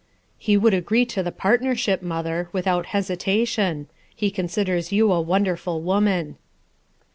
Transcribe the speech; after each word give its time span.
He 0.39 0.57
would 0.57 0.73
agree 0.73 1.05
to 1.05 1.21
the 1.21 1.31
partnership, 1.31 2.01
mother, 2.01 2.49
without 2.51 2.87
hesitation; 2.87 3.85
he 4.15 4.31
considers 4.31 4.91
you 4.91 5.11
a 5.11 5.21
wonderful 5.21 5.79
woman. 5.79 6.37